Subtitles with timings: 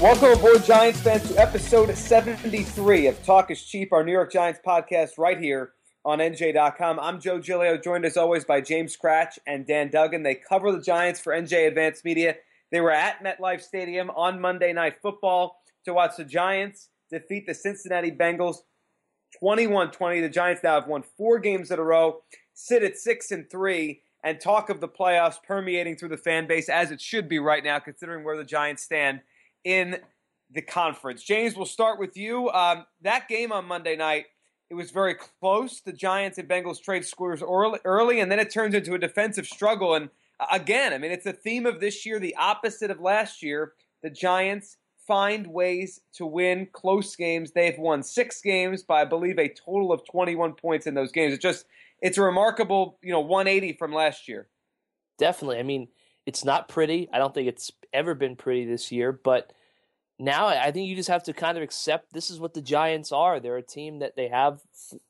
[0.00, 4.58] Welcome aboard, Giants fans, to episode 73 of Talk is Cheap, our New York Giants
[4.66, 5.72] podcast, right here
[6.06, 6.98] on NJ.com.
[6.98, 10.22] I'm Joe Giglio, joined as always by James Kratch and Dan Duggan.
[10.22, 12.36] They cover the Giants for NJ Advanced Media.
[12.72, 17.52] They were at MetLife Stadium on Monday Night Football to watch the Giants defeat the
[17.52, 18.60] Cincinnati Bengals
[19.38, 20.22] 21 20.
[20.22, 22.22] The Giants now have won four games in a row,
[22.54, 26.70] sit at 6 and 3, and talk of the playoffs permeating through the fan base
[26.70, 29.20] as it should be right now, considering where the Giants stand
[29.64, 29.98] in
[30.52, 31.22] the conference.
[31.22, 32.48] James, we'll start with you.
[32.50, 34.26] Um, that game on Monday night,
[34.68, 35.80] it was very close.
[35.80, 39.46] The Giants and Bengals trade scores early, early, and then it turns into a defensive
[39.46, 39.94] struggle.
[39.94, 43.42] And uh, again, I mean, it's a theme of this year, the opposite of last
[43.42, 43.72] year.
[44.02, 47.50] The Giants find ways to win close games.
[47.50, 51.34] They've won six games by, I believe, a total of 21 points in those games.
[51.34, 51.66] It's just,
[52.00, 54.48] it's a remarkable, you know, 180 from last year.
[55.18, 55.58] Definitely.
[55.58, 55.88] I mean,
[56.30, 57.08] it's not pretty.
[57.12, 59.52] I don't think it's ever been pretty this year, but
[60.16, 63.10] now I think you just have to kind of accept this is what the Giants
[63.10, 63.40] are.
[63.40, 64.60] They're a team that they have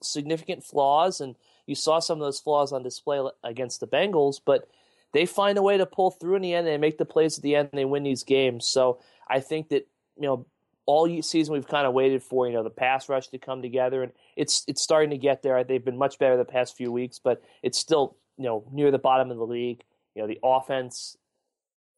[0.02, 1.36] significant flaws, and
[1.66, 4.66] you saw some of those flaws on display against the Bengals, but
[5.12, 6.66] they find a way to pull through in the end.
[6.66, 8.66] And they make the plays at the end, and they win these games.
[8.66, 9.86] So I think that
[10.16, 10.46] you know
[10.86, 14.02] all season we've kind of waited for you know the pass rush to come together,
[14.02, 15.62] and it's it's starting to get there.
[15.64, 18.98] They've been much better the past few weeks, but it's still you know near the
[18.98, 19.82] bottom of the league.
[20.14, 21.16] You know the offense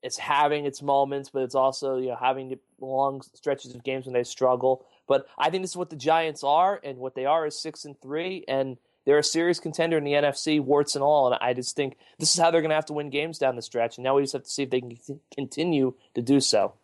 [0.02, 4.14] it's having its moments, but it's also you know having long stretches of games when
[4.14, 4.84] they struggle.
[5.06, 7.84] But I think this is what the Giants are, and what they are is six
[7.84, 11.32] and three, and they're a serious contender in the NFC, warts and all.
[11.32, 13.56] And I just think this is how they're going to have to win games down
[13.56, 13.96] the stretch.
[13.96, 14.96] And now we just have to see if they can
[15.34, 16.74] continue to do so.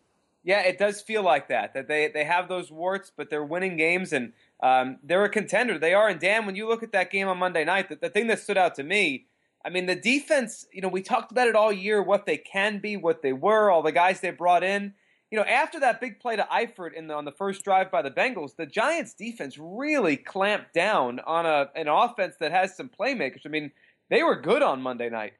[0.43, 1.73] Yeah, it does feel like that.
[1.73, 5.77] That they they have those warts, but they're winning games, and um, they're a contender.
[5.77, 6.07] They are.
[6.07, 8.39] And Dan, when you look at that game on Monday night, the, the thing that
[8.39, 9.25] stood out to me
[9.65, 12.79] I mean, the defense, you know, we talked about it all year, what they can
[12.79, 14.93] be, what they were, all the guys they brought in.
[15.31, 18.01] You know, after that big play to Eifert in the, on the first drive by
[18.01, 22.89] the Bengals, the Giants' defense really clamped down on a an offense that has some
[22.89, 23.41] playmakers.
[23.45, 23.71] I mean,
[24.09, 25.33] they were good on Monday night.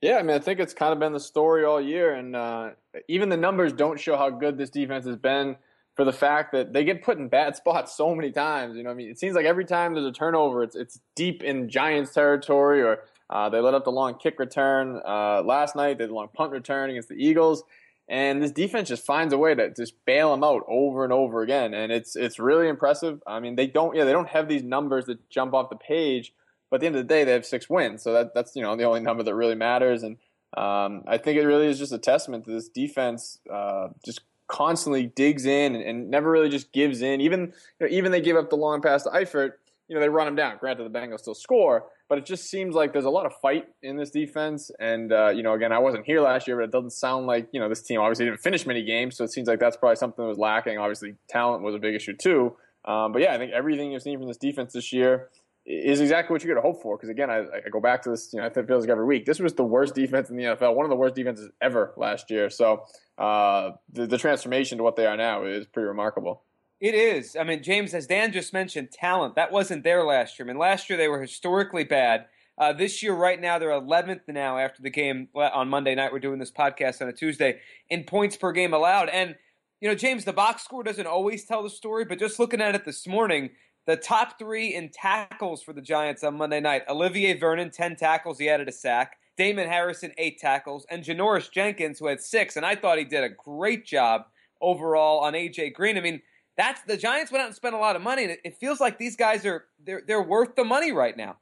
[0.00, 2.70] Yeah, I mean, I think it's kind of been the story all year, and uh,
[3.06, 5.56] even the numbers don't show how good this defense has been
[5.94, 8.76] for the fact that they get put in bad spots so many times.
[8.76, 11.42] You know, I mean, it seems like every time there's a turnover, it's it's deep
[11.42, 13.00] in Giants territory or
[13.32, 15.96] uh, they let up the long kick return uh, last night.
[15.96, 17.64] They had a long punt return against the Eagles,
[18.06, 21.40] and this defense just finds a way to just bail them out over and over
[21.40, 21.72] again.
[21.72, 23.22] And it's it's really impressive.
[23.26, 26.34] I mean, they don't yeah they don't have these numbers that jump off the page,
[26.68, 28.02] but at the end of the day, they have six wins.
[28.02, 30.02] So that that's you know the only number that really matters.
[30.02, 30.18] And
[30.54, 33.38] um, I think it really is just a testament to this defense.
[33.50, 37.22] Uh, just constantly digs in and, and, never really just gives in.
[37.22, 39.52] Even you know, even they give up the long pass to Eifert.
[39.88, 40.58] You know, they run him down.
[40.58, 43.68] Granted, the Bengals still score, but it just seems like there's a lot of fight
[43.82, 44.70] in this defense.
[44.78, 47.48] And uh, you know, again, I wasn't here last year, but it doesn't sound like
[47.52, 49.96] you know this team obviously didn't finish many games, so it seems like that's probably
[49.96, 50.76] something that was lacking.
[50.76, 52.54] Obviously, talent was a big issue too.
[52.84, 55.30] Um, but yeah, I think everything you've seen from this defense this year
[55.64, 56.98] is exactly what you're going to hope for.
[56.98, 58.30] Because again, I, I, go back to this.
[58.34, 59.24] You know, I think feels like every week.
[59.24, 62.30] This was the worst defense in the NFL, one of the worst defenses ever last
[62.30, 62.50] year.
[62.50, 62.84] So
[63.16, 66.42] uh, the, the transformation to what they are now is pretty remarkable.
[66.82, 67.36] It is.
[67.36, 70.44] I mean, James, as Dan just mentioned, talent that wasn't there last year.
[70.44, 72.26] I mean, last year they were historically bad.
[72.58, 76.12] Uh, this year, right now, they're 11th now after the game on Monday night.
[76.12, 79.10] We're doing this podcast on a Tuesday in points per game allowed.
[79.10, 79.36] And,
[79.80, 82.74] you know, James, the box score doesn't always tell the story, but just looking at
[82.74, 83.50] it this morning,
[83.86, 88.40] the top three in tackles for the Giants on Monday night Olivier Vernon, 10 tackles.
[88.40, 89.18] He added a sack.
[89.36, 90.84] Damon Harrison, eight tackles.
[90.90, 92.56] And Janoris Jenkins, who had six.
[92.56, 94.22] And I thought he did a great job
[94.60, 95.70] overall on A.J.
[95.70, 95.96] Green.
[95.96, 96.20] I mean,
[96.56, 98.80] that's the Giants went out and spent a lot of money, and it, it feels
[98.80, 101.36] like these guys are they're they're worth the money right now.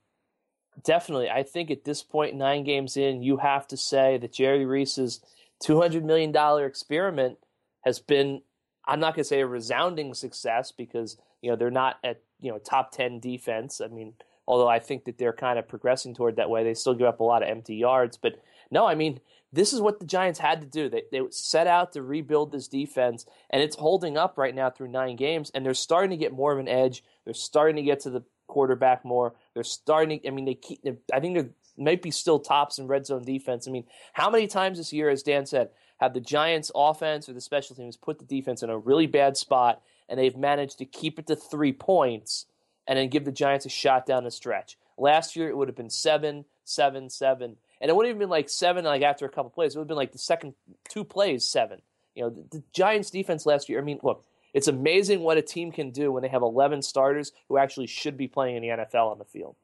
[0.85, 1.29] Definitely.
[1.29, 5.21] I think at this point, nine games in, you have to say that Jerry Reese's
[5.65, 6.35] $200 million
[6.65, 7.39] experiment
[7.83, 8.43] has been,
[8.87, 12.51] I'm not going to say a resounding success because, you know, they're not at, you
[12.51, 13.81] know, top 10 defense.
[13.81, 14.15] I mean,
[14.47, 17.21] although I think that they're kind of progressing toward that way, they still give up
[17.21, 18.17] a lot of empty yards.
[18.17, 18.41] But
[18.71, 19.21] no, I mean,
[19.53, 20.89] this is what the Giants had to do.
[20.89, 24.89] They, they set out to rebuild this defense, and it's holding up right now through
[24.89, 27.03] nine games, and they're starting to get more of an edge.
[27.25, 29.35] They're starting to get to the quarterback more.
[29.55, 30.21] They're starting.
[30.21, 30.81] To, I mean, they keep.
[31.13, 31.49] I think they
[31.83, 33.67] might be still tops in red zone defense.
[33.67, 37.33] I mean, how many times this year, as Dan said, have the Giants' offense or
[37.33, 40.85] the special teams put the defense in a really bad spot, and they've managed to
[40.85, 42.47] keep it to three points,
[42.87, 44.79] and then give the Giants a shot down the stretch.
[44.97, 48.49] Last year, it would have been seven, seven, seven, and it wouldn't even been like
[48.49, 49.75] seven like after a couple plays.
[49.75, 50.55] It would have been like the second
[50.89, 51.81] two plays seven.
[52.15, 53.79] You know, the, the Giants' defense last year.
[53.79, 57.33] I mean, look, it's amazing what a team can do when they have 11 starters
[57.49, 59.57] who actually should be playing in the NFL on the field.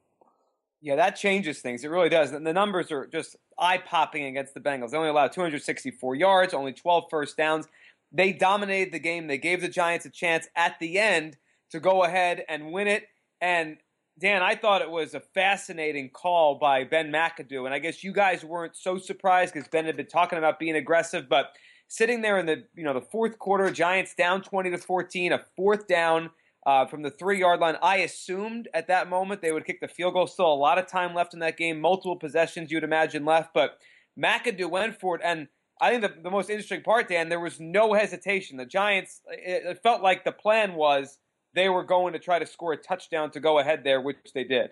[0.81, 1.83] Yeah, that changes things.
[1.83, 2.31] It really does.
[2.31, 4.91] And the numbers are just eye popping against the Bengals.
[4.91, 7.67] They only allowed 264 yards, only 12 first downs.
[8.11, 9.27] They dominated the game.
[9.27, 11.37] They gave the Giants a chance at the end
[11.71, 13.07] to go ahead and win it.
[13.41, 13.77] And
[14.19, 17.65] Dan, I thought it was a fascinating call by Ben McAdoo.
[17.65, 20.75] And I guess you guys weren't so surprised because Ben had been talking about being
[20.75, 21.51] aggressive, but
[21.87, 25.43] sitting there in the you know the fourth quarter, Giants down twenty to fourteen, a
[25.55, 26.31] fourth down
[26.65, 27.75] uh, from the three yard line.
[27.81, 30.25] I assumed at that moment they would kick the field goal.
[30.25, 33.77] Still a lot of time left in that game, multiple possessions you'd imagine left, but
[34.19, 35.47] McAdoo went for it and.
[35.79, 38.57] I think the, the most interesting part, Dan, there was no hesitation.
[38.57, 41.19] The Giants, it, it felt like the plan was
[41.53, 44.43] they were going to try to score a touchdown to go ahead there, which they
[44.43, 44.71] did.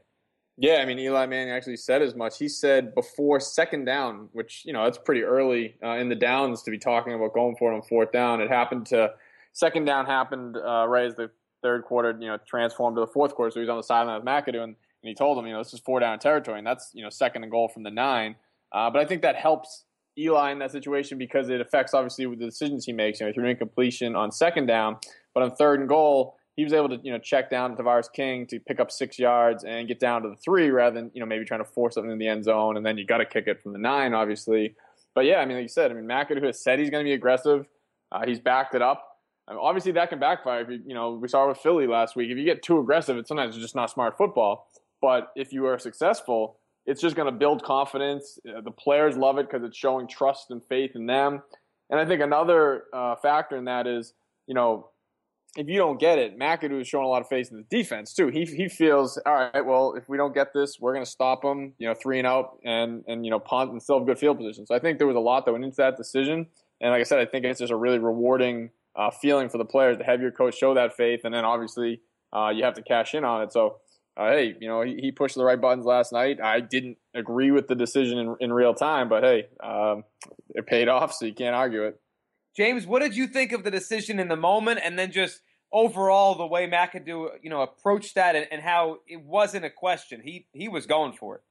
[0.57, 2.37] Yeah, I mean Eli Manning actually said as much.
[2.37, 6.63] He said before second down, which you know that's pretty early uh, in the downs
[6.63, 8.39] to be talking about going for it on fourth down.
[8.39, 9.11] It happened to
[9.51, 11.29] second down happened uh, right as the
[11.61, 13.51] third quarter, you know, transformed to the fourth quarter.
[13.51, 15.59] So he was on the sideline with McAdoo, and, and he told him, you know,
[15.63, 18.35] this is four down territory, and that's you know second and goal from the nine.
[18.71, 19.83] Uh, but I think that helps
[20.17, 23.19] Eli in that situation because it affects obviously with the decisions he makes.
[23.19, 24.97] You know, if you're incompletion on second down,
[25.33, 28.11] but on third and goal he was able to you know check down to Tavarres
[28.11, 31.19] King to pick up six yards and get down to the three rather than you
[31.19, 33.25] know maybe trying to force something in the end zone and then you got to
[33.25, 34.75] kick it from the nine obviously.
[35.13, 37.07] But yeah, I mean like you said, I mean McAdoo has said he's going to
[37.07, 37.67] be aggressive.
[38.11, 39.03] Uh, he's backed it up.
[39.47, 40.61] I mean, obviously that can backfire.
[40.61, 42.29] If you, you know we saw it with Philly last week.
[42.29, 44.69] If you get too aggressive, it's sometimes just not smart football.
[45.01, 48.39] But if you are successful, it's just going to build confidence.
[48.47, 51.41] Uh, the players love it because it's showing trust and faith in them.
[51.89, 54.13] And I think another uh, factor in that is,
[54.47, 54.89] you know,
[55.55, 58.13] if you don't get it, McAdoo is showing a lot of faith in the defense
[58.13, 58.27] too.
[58.27, 59.65] He he feels all right.
[59.65, 61.73] Well, if we don't get this, we're going to stop them.
[61.77, 64.37] You know, three and out, and and you know punt and still have good field
[64.37, 64.65] position.
[64.65, 66.47] So I think there was a lot that went into that decision.
[66.81, 69.65] And like I said, I think it's just a really rewarding uh, feeling for the
[69.65, 72.01] players to have your coach show that faith, and then obviously
[72.33, 73.53] uh, you have to cash in on it.
[73.53, 73.77] So.
[74.17, 76.39] Uh, hey, you know, he, he, pushed the right buttons last night.
[76.41, 80.05] I didn't agree with the decision in, in real time, but hey, um,
[80.51, 81.99] it paid off, so you can't argue it.
[82.55, 86.35] James, what did you think of the decision in the moment, and then just overall
[86.35, 90.21] the way McAdoo, you know, approached that and, and how it wasn't a question.
[90.23, 91.41] He he was going for it.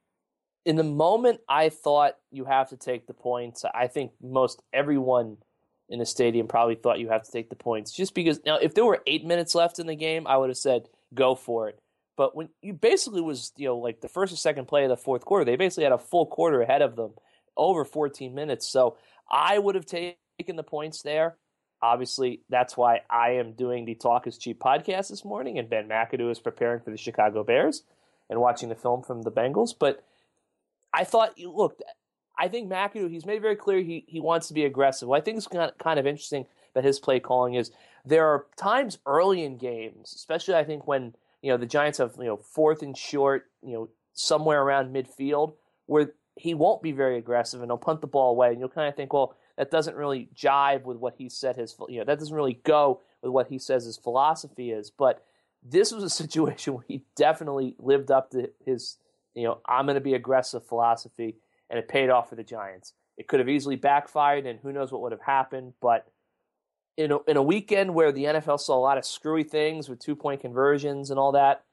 [0.65, 3.65] In the moment, I thought you have to take the points.
[3.75, 5.37] I think most everyone
[5.91, 8.75] in the stadium probably thought you have to take the points just because now if
[8.75, 11.79] there were eight minutes left in the game, I would have said go for it.
[12.17, 14.97] But when you basically was you know like the first or second play of the
[14.97, 17.13] fourth quarter, they basically had a full quarter ahead of them,
[17.57, 18.67] over 14 minutes.
[18.67, 18.97] So
[19.31, 21.37] I would have taken the points there
[21.85, 25.87] obviously, that's why I am doing the Talk is Cheap podcast this morning, and Ben
[25.87, 27.83] McAdoo is preparing for the Chicago Bears
[28.31, 29.75] and watching the film from the Bengals.
[29.79, 30.03] But
[30.95, 31.79] I thought, look,
[32.39, 35.09] I think McAdoo, he's made very clear he, he wants to be aggressive.
[35.09, 37.71] What I think it's kind of interesting that his play calling is
[38.05, 42.15] there are times early in games, especially I think when you know the Giants have
[42.19, 45.53] you know fourth and short, you know somewhere around midfield,
[45.85, 48.89] where he won't be very aggressive and he'll punt the ball away, and you'll kind
[48.89, 52.19] of think, well, that doesn't really jive with what he said his you know that
[52.19, 54.91] doesn't really go with what he says his philosophy is.
[54.91, 55.25] But
[55.63, 58.99] this was a situation where he definitely lived up to his
[59.35, 61.37] you know I'm going to be aggressive philosophy,
[61.71, 62.93] and it paid off for the Giants.
[63.17, 65.75] It could have easily backfired, and who knows what would have happened.
[65.81, 66.07] But
[66.97, 69.99] in a, in a weekend where the NFL saw a lot of screwy things with
[69.99, 71.65] two point conversions and all that,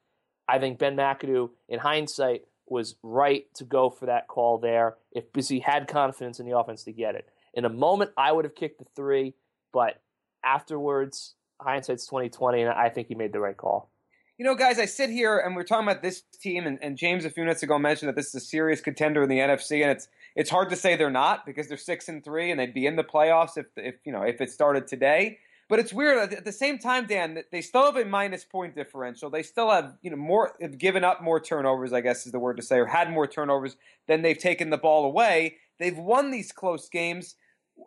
[0.48, 5.24] I think Ben McAdoo, in hindsight, was right to go for that call there if
[5.48, 7.28] he had confidence in the offense to get it.
[7.54, 9.34] In a moment, I would have kicked the three,
[9.72, 10.00] but
[10.44, 13.90] afterwards, hindsight's twenty twenty, and I think he made the right call.
[14.38, 17.24] You know, guys, I sit here and we're talking about this team, and, and, James
[17.24, 19.90] a few minutes ago mentioned that this is a serious contender in the NFC, and
[19.90, 22.86] it's it's hard to say they're not because they're six and three, and they'd be
[22.86, 25.38] in the playoffs if if you know if it started today.
[25.68, 27.42] But it's weird at the same time, Dan.
[27.50, 29.30] They still have a minus point differential.
[29.30, 31.92] They still have you know more have given up more turnovers.
[31.92, 33.76] I guess is the word to say, or had more turnovers
[34.08, 35.56] than they've taken the ball away.
[35.78, 37.36] They've won these close games.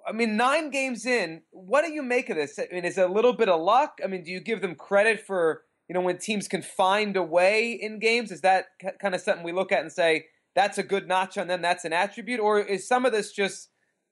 [0.07, 1.41] I mean, nine games in.
[1.51, 2.59] What do you make of this?
[2.59, 3.99] I mean, is it a little bit of luck?
[4.03, 7.23] I mean, do you give them credit for you know when teams can find a
[7.23, 8.31] way in games?
[8.31, 8.65] Is that
[9.01, 10.25] kind of something we look at and say
[10.55, 11.61] that's a good notch on them?
[11.61, 13.69] That's an attribute, or is some of this just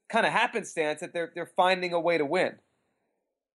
[0.10, 2.58] kind of happenstance that they're they're finding a way to win?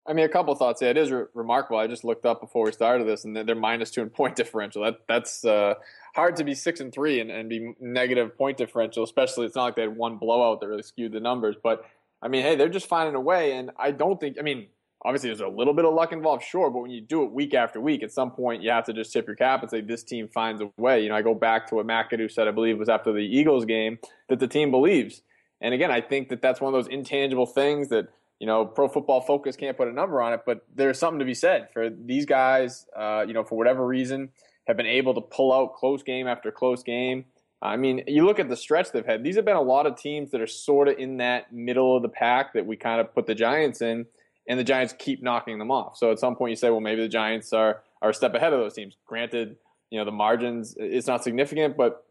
[0.09, 0.81] I mean, a couple thoughts.
[0.81, 1.79] Yeah, it is re- remarkable.
[1.79, 4.83] I just looked up before we started this, and they're minus two in point differential.
[4.83, 5.75] That that's uh,
[6.15, 9.05] hard to be six and three and, and be negative point differential.
[9.05, 11.57] Especially, it's not like they had one blowout that really skewed the numbers.
[11.63, 11.85] But
[12.21, 14.37] I mean, hey, they're just finding a way, and I don't think.
[14.39, 14.69] I mean,
[15.05, 17.55] obviously, there's a little bit of luck involved, sure, but when you do it week
[17.55, 20.03] after week, at some point you have to just tip your cap and say this
[20.03, 21.03] team finds a way.
[21.03, 22.49] You know, I go back to what McAdoo said.
[22.49, 23.99] I believe was after the Eagles game
[24.29, 25.23] that the team believes.
[25.61, 28.09] And again, I think that that's one of those intangible things that
[28.39, 31.25] you know, Pro Football Focus can't put a number on it, but there's something to
[31.25, 32.87] be said for these guys.
[32.97, 34.31] Uh, you know, for whatever reason,
[34.67, 37.25] have been able to pull out close game after close game.
[37.61, 39.25] I mean, you look at the stretch they've had.
[39.25, 42.03] These have been a lot of teams that are sort of in that middle of
[42.03, 44.07] the pack that we kind of put the Giants in,
[44.49, 45.97] and the Giants keep knocking them off.
[45.97, 48.53] So at some point, you say, well, maybe the Giants are are a step ahead
[48.53, 48.97] of those teams.
[49.07, 49.57] Granted,
[49.91, 52.05] you know the margins it's not significant, but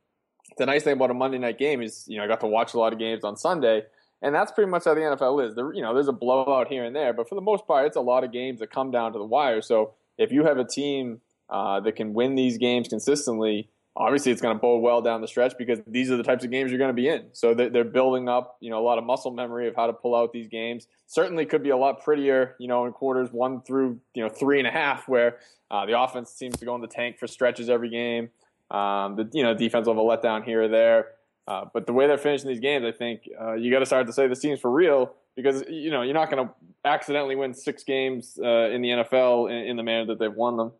[0.57, 2.73] the nice thing about a Monday night game is you know I got to watch
[2.73, 3.83] a lot of games on Sunday
[4.21, 5.55] and that's pretty much how the NFL is.
[5.55, 7.97] There, you know, there's a blowout here and there, but for the most part, it's
[7.97, 9.61] a lot of games that come down to the wire.
[9.61, 14.41] So if you have a team uh, that can win these games consistently, obviously it's
[14.41, 16.77] going to bode well down the stretch because these are the types of games you're
[16.77, 17.25] going to be in.
[17.33, 20.13] So they're, building up, you know, a lot of muscle memory of how to pull
[20.13, 20.87] out these games.
[21.07, 24.59] Certainly could be a lot prettier, you know, in quarters one through you know three
[24.59, 25.37] and a half, where
[25.71, 28.29] uh, the offense seems to go in the tank for stretches every game.
[28.69, 31.07] Um, the you know defense will have a letdown here or there.
[31.47, 34.05] Uh, but the way they're finishing these games, I think uh, you got to start
[34.07, 37.53] to say this team's for real because you know you're not going to accidentally win
[37.53, 40.71] six games uh, in the NFL in, in, the manner that they've won them.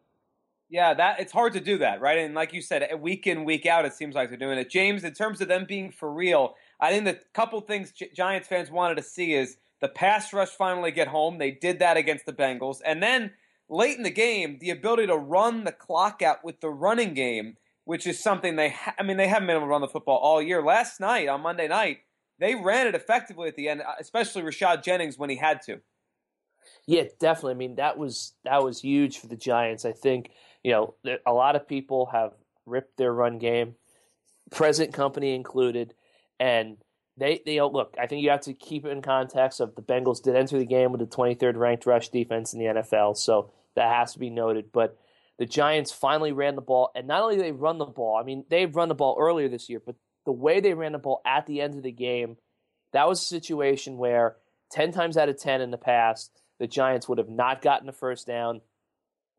[0.70, 2.18] Yeah, that it's hard to do that, right?
[2.18, 4.70] And like you said, eh, week in week out, it seems like they're doing it.
[4.70, 8.50] James, in terms of them being for real, I think the couple things Gi- Giants
[8.50, 11.38] fans wanted to see is the pass rush finally get home.
[11.38, 13.32] They did that against the Bengals, and then
[13.70, 17.56] late in the game, the ability to run the clock out with the running game
[17.88, 20.18] which is something they, ha- I mean, they haven't been able to run the football
[20.18, 20.62] all year.
[20.62, 22.00] Last night, on Monday night,
[22.38, 25.80] they ran it effectively at the end, uh, especially Rashad Jennings when he had to.
[26.86, 27.52] Yeah, definitely.
[27.54, 29.86] I mean, that was that was huge for the Giants.
[29.86, 30.32] I think
[30.64, 30.96] you know
[31.26, 32.34] a lot of people have
[32.66, 33.76] ripped their run game,
[34.52, 35.94] present company included,
[36.40, 36.78] and
[37.18, 37.96] they they look.
[38.00, 40.66] I think you have to keep it in context of the Bengals did enter the
[40.66, 44.30] game with the 23rd ranked rush defense in the NFL, so that has to be
[44.30, 44.72] noted.
[44.72, 44.98] But
[45.38, 48.24] the Giants finally ran the ball, and not only did they run the ball, I
[48.24, 49.96] mean, they've run the ball earlier this year, but
[50.26, 52.38] the way they ran the ball at the end of the game,
[52.94, 54.36] that was a situation where
[54.72, 57.94] 10 times out of 10 in the past, the Giants would have not gotten a
[57.94, 58.62] first down.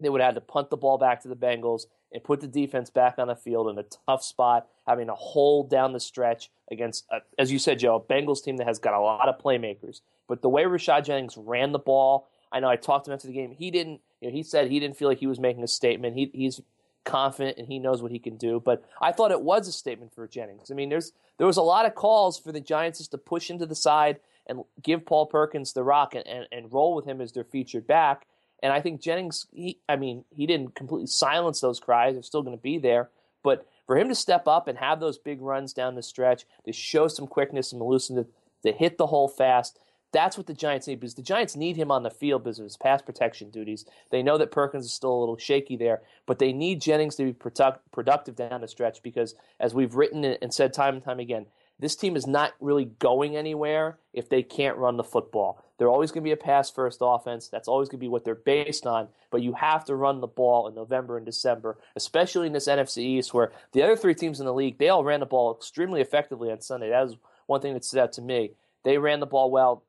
[0.00, 2.46] They would have had to punt the ball back to the Bengals and put the
[2.46, 6.50] defense back on the field in a tough spot, having to hold down the stretch
[6.70, 9.38] against, a, as you said, Joe, a Bengals team that has got a lot of
[9.38, 10.00] playmakers.
[10.28, 13.26] But the way Rashad Jennings ran the ball, I know I talked to him after
[13.26, 13.50] the game.
[13.50, 16.16] He didn't you know, he said he didn't feel like he was making a statement.
[16.16, 16.60] He, he's
[17.04, 18.60] confident and he knows what he can do.
[18.60, 20.70] But I thought it was a statement for Jennings.
[20.70, 23.50] I mean, there's there was a lot of calls for the Giants just to push
[23.50, 27.20] into the side and give Paul Perkins the rock and, and, and roll with him
[27.20, 28.26] as their featured back.
[28.62, 32.14] And I think Jennings, he, I mean, he didn't completely silence those cries.
[32.14, 33.10] They're still going to be there.
[33.42, 36.72] But for him to step up and have those big runs down the stretch, to
[36.72, 38.26] show some quickness and to,
[38.64, 39.78] to hit the hole fast,
[40.12, 42.64] that's what the Giants need because the Giants need him on the field because of
[42.64, 43.84] his pass protection duties.
[44.10, 47.24] They know that Perkins is still a little shaky there, but they need Jennings to
[47.24, 51.20] be product, productive down the stretch because, as we've written and said time and time
[51.20, 51.46] again,
[51.78, 55.64] this team is not really going anywhere if they can't run the football.
[55.78, 57.48] They're always going to be a pass first offense.
[57.48, 59.08] That's always going to be what they're based on.
[59.30, 62.98] But you have to run the ball in November and December, especially in this NFC
[62.98, 66.00] East where the other three teams in the league, they all ran the ball extremely
[66.00, 66.90] effectively on Sunday.
[66.90, 67.16] That was
[67.46, 68.52] one thing that stood out to me.
[68.84, 69.84] They ran the ball well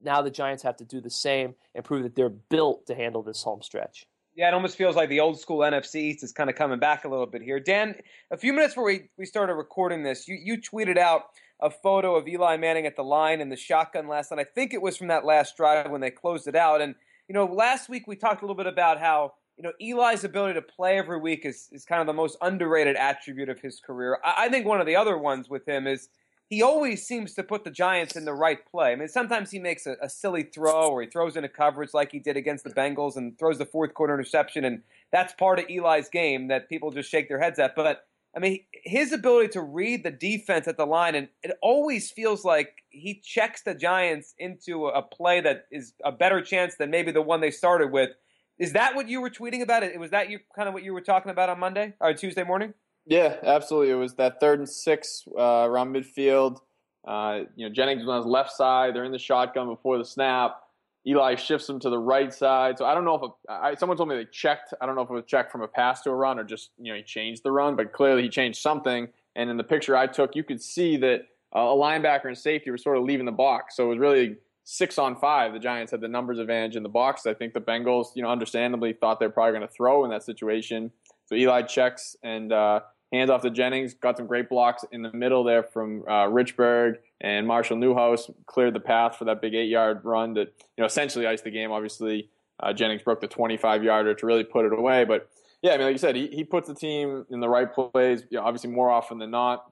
[0.00, 3.22] now the Giants have to do the same and prove that they're built to handle
[3.22, 4.06] this home stretch.
[4.40, 7.04] Yeah, it almost feels like the old school NFC East is kind of coming back
[7.04, 7.60] a little bit here.
[7.60, 7.94] Dan,
[8.30, 11.24] a few minutes before we, we started recording this, you, you tweeted out
[11.60, 14.40] a photo of Eli Manning at the line and the shotgun last night.
[14.40, 16.80] I think it was from that last drive when they closed it out.
[16.80, 16.94] And,
[17.28, 20.54] you know, last week we talked a little bit about how, you know, Eli's ability
[20.54, 24.20] to play every week is, is kind of the most underrated attribute of his career.
[24.24, 26.08] I, I think one of the other ones with him is–
[26.50, 28.90] he always seems to put the Giants in the right play.
[28.90, 32.10] I mean, sometimes he makes a, a, silly throw or he throws into coverage like
[32.10, 35.66] he did against the Bengals and throws the fourth quarter interception, and that's part of
[35.70, 37.76] Eli's game that people just shake their heads at.
[37.76, 38.04] But
[38.36, 42.44] I mean, his ability to read the defense at the line, and it always feels
[42.44, 47.12] like he checks the Giants into a play that is a better chance than maybe
[47.12, 48.10] the one they started with.
[48.58, 49.84] Is that what you were tweeting about?
[49.84, 52.42] It was that you kind of what you were talking about on Monday or Tuesday
[52.42, 52.74] morning?
[53.06, 53.90] Yeah, absolutely.
[53.90, 56.58] It was that third and six uh, around midfield.
[57.06, 58.94] Uh, you know, Jennings was on his left side.
[58.94, 60.60] They're in the shotgun before the snap.
[61.06, 62.76] Eli shifts him to the right side.
[62.76, 64.74] So I don't know if a, I, someone told me they checked.
[64.80, 66.70] I don't know if it was checked from a pass to a run or just
[66.78, 69.08] you know he changed the run, but clearly he changed something.
[69.34, 71.22] And in the picture I took, you could see that
[71.56, 73.76] uh, a linebacker and safety were sort of leaving the box.
[73.76, 75.54] So it was really six on five.
[75.54, 77.24] The Giants had the numbers advantage in the box.
[77.26, 80.22] I think the Bengals, you know, understandably thought they're probably going to throw in that
[80.22, 80.92] situation.
[81.30, 82.80] So Eli checks and uh,
[83.12, 83.94] hands off to Jennings.
[83.94, 88.74] Got some great blocks in the middle there from uh, Richburg and Marshall Newhouse cleared
[88.74, 91.70] the path for that big eight-yard run that you know essentially iced the game.
[91.70, 95.30] Obviously, uh, Jennings broke the 25-yarder to really put it away, but
[95.62, 98.24] yeah, I mean, like you said, he, he puts the team in the right plays.
[98.30, 99.70] You know, obviously, more often than not,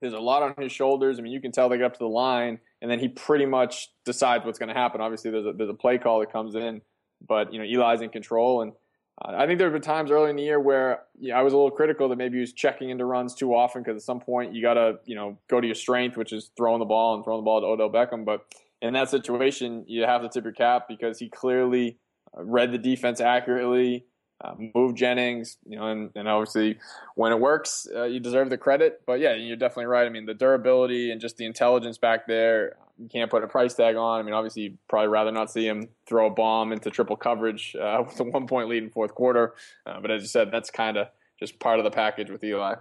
[0.00, 1.18] there's a lot on his shoulders.
[1.18, 3.44] I mean, you can tell they get up to the line, and then he pretty
[3.44, 5.00] much decides what's going to happen.
[5.00, 6.82] Obviously, there's a, there's a play call that comes in,
[7.26, 8.72] but you know, Eli's in control, and
[9.22, 11.52] I think there have been times early in the year where you know, I was
[11.52, 14.20] a little critical that maybe he was checking into runs too often because at some
[14.20, 17.14] point you got to you know go to your strength, which is throwing the ball
[17.14, 18.24] and throwing the ball to Odell Beckham.
[18.24, 18.44] But
[18.82, 21.98] in that situation, you have to tip your cap because he clearly
[22.36, 24.04] uh, read the defense accurately,
[24.44, 26.78] uh, moved Jennings, you know, and, and obviously
[27.14, 29.02] when it works, uh, you deserve the credit.
[29.06, 30.06] But yeah, you're definitely right.
[30.06, 33.74] I mean, the durability and just the intelligence back there you can't put a price
[33.74, 34.20] tag on.
[34.20, 37.74] I mean, obviously, you'd probably rather not see him throw a bomb into triple coverage
[37.76, 39.54] uh, with a one point lead in fourth quarter.
[39.86, 41.08] Uh, but as you said, that's kind of
[41.38, 42.74] just part of the package with Eli.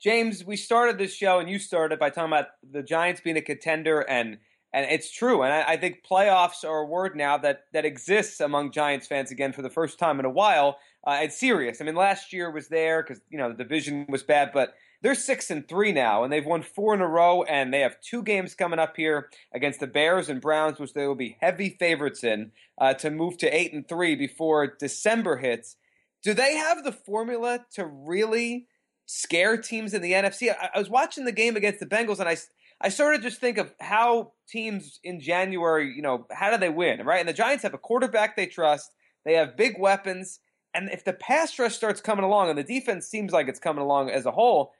[0.00, 3.42] James, we started this show, and you started by talking about the Giants being a
[3.42, 4.38] contender, and
[4.72, 5.42] and it's true.
[5.42, 9.30] And I, I think playoffs are a word now that that exists among Giants fans
[9.30, 10.78] again for the first time in a while.
[11.06, 11.80] Uh, it's serious.
[11.80, 15.14] I mean, last year was there because you know the division was bad, but they're
[15.14, 18.22] six and three now, and they've won four in a row, and they have two
[18.22, 22.24] games coming up here against the Bears and Browns, which they will be heavy favorites
[22.24, 25.76] in uh, to move to eight and three before December hits.
[26.24, 28.66] Do they have the formula to really
[29.04, 30.50] scare teams in the NFC?
[30.50, 32.36] I, I was watching the game against the Bengals, and I
[32.80, 36.68] I sort of just think of how teams in January, you know, how do they
[36.68, 37.20] win, right?
[37.20, 38.90] And the Giants have a quarterback they trust.
[39.24, 40.40] They have big weapons.
[40.76, 43.82] And if the pass rush starts coming along and the defense seems like it's coming
[43.82, 44.72] along as a whole,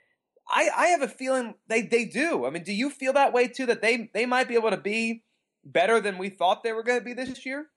[0.47, 2.45] I, I have a feeling they, they do.
[2.45, 3.65] I mean, do you feel that way too?
[3.65, 5.25] That they they might be able to be
[5.65, 7.69] better than we thought they were going to be this year?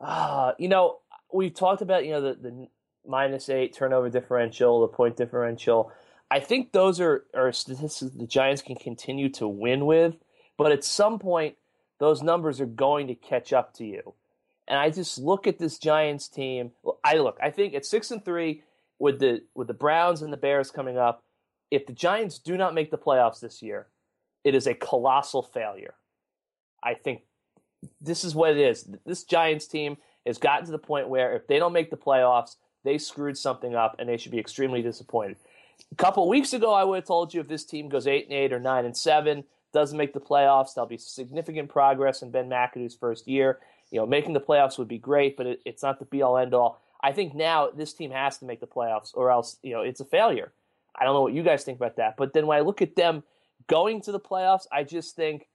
[0.00, 0.98] Uh, you know,
[1.32, 2.68] we've talked about you know the, the
[3.04, 5.90] minus eight turnover differential, the point differential.
[6.30, 10.14] I think those are, are statistics the Giants can continue to win with,
[10.56, 11.56] but at some point,
[11.98, 14.14] those numbers are going to catch up to you.
[14.68, 16.72] And I just look at this Giants team.
[17.04, 17.38] I look.
[17.42, 18.62] I think at six and three,
[18.98, 21.24] with the with the Browns and the Bears coming up,
[21.70, 23.88] if the Giants do not make the playoffs this year,
[24.44, 25.94] it is a colossal failure.
[26.82, 27.22] I think
[28.00, 28.88] this is what it is.
[29.04, 29.96] This Giants team
[30.26, 33.74] has gotten to the point where if they don't make the playoffs, they screwed something
[33.74, 35.36] up and they should be extremely disappointed.
[35.90, 38.34] A couple weeks ago, I would have told you if this team goes eight and
[38.34, 42.48] eight or nine and seven, doesn't make the playoffs, there'll be significant progress in Ben
[42.48, 43.58] McAdoo's first year.
[43.92, 46.38] You know, making the playoffs would be great, but it, it's not the be all
[46.38, 46.80] end all.
[47.00, 50.00] I think now this team has to make the playoffs, or else you know it's
[50.00, 50.52] a failure.
[50.98, 52.16] I don't know what you guys think about that.
[52.16, 53.22] But then when I look at them
[53.66, 55.46] going to the playoffs, I just think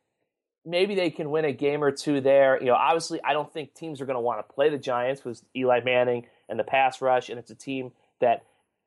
[0.65, 2.59] maybe they can win a game or two there.
[2.59, 5.25] You know, obviously, I don't think teams are going to want to play the Giants
[5.25, 8.43] with Eli Manning and the pass rush, and it's a team that,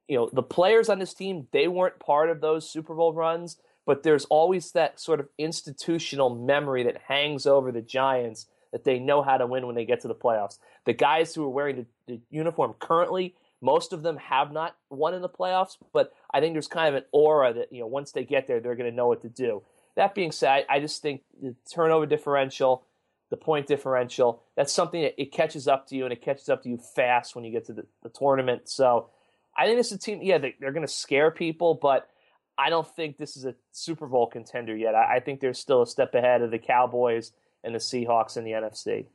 [0.07, 3.57] you know, the players on this team they weren't part of those Super Bowl runs,
[3.87, 8.98] but there's always that sort of institutional memory that hangs over the Giants that they
[8.98, 10.59] know how to win when they get to the playoffs.
[10.87, 15.14] The guys who are wearing the, the uniform currently most of them have not won
[15.14, 18.12] in the playoffs, but I think there's kind of an aura that you know once
[18.12, 19.62] they get there, they're going to know what to do.
[19.96, 22.87] That being said, I just think the turnover differential,
[23.28, 26.62] the point differential, that's something that it catches up to you, and it catches up
[26.62, 28.68] to you fast when you get to the, the tournament.
[28.68, 29.11] So
[29.56, 30.20] I think is a team.
[30.22, 32.09] Yeah, they, are going to scare people, but
[32.56, 34.94] I don't think this is a Super Bowl contender yet.
[34.94, 37.33] I, I think they're still a step ahead of the Cowboys
[37.64, 39.07] and the Seahawks in the NFC.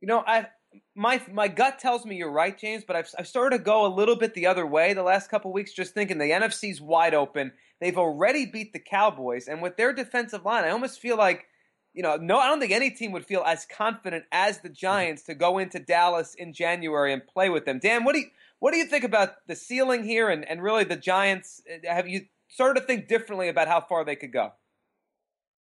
[0.00, 0.48] You know, I
[0.94, 3.88] my my gut tells me you're right, James, but I've, I've started to go a
[3.88, 7.52] little bit the other way the last couple weeks, just thinking the NFC's wide open.
[7.80, 11.46] They've already beat the Cowboys, and with their defensive line, I almost feel like,
[11.92, 15.22] you know, no, I don't think any team would feel as confident as the Giants
[15.24, 17.78] to go into Dallas in January and play with them.
[17.78, 18.26] Dan, what do you
[18.58, 21.62] what do you think about the ceiling here, and, and really the Giants?
[21.84, 24.52] Have you started to think differently about how far they could go?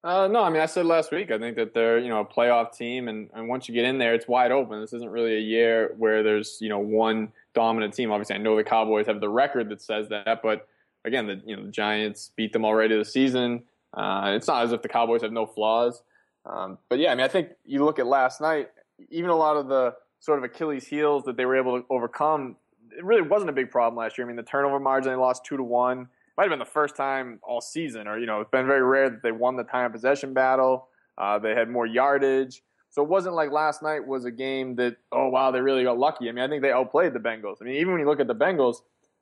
[0.04, 1.30] Uh, no, I mean I said last week.
[1.30, 4.00] I think that they're you know a playoff team, and, and once you get in
[4.00, 4.82] there, it's wide open.
[4.82, 8.12] This isn't really a year where there's you know one dominant team.
[8.12, 10.68] Obviously, I know the Cowboys have the record that says that, but
[11.06, 13.64] again, the you know the Giants beat them already this season.
[13.94, 16.02] Uh, it's not as if the Cowboys have no flaws.
[16.46, 18.70] Um, but yeah, I mean, I think you look at last night,
[19.12, 22.56] even a lot of the sort of Achilles heels that they were able to overcome,
[22.98, 24.26] it really wasn't a big problem last year.
[24.26, 26.08] I mean, the turnover margin, they lost two to one.
[26.42, 29.12] Might have been the first time all season, or, you know, it's been very rare
[29.12, 30.88] that they won the time possession battle.
[31.16, 32.64] Uh, they had more yardage.
[32.90, 36.00] So it wasn't like last night was a game that, oh, wow, they really got
[36.00, 36.30] lucky.
[36.30, 37.58] I mean, I think they outplayed the Bengals.
[37.62, 38.78] I mean, even when you look at the Bengals,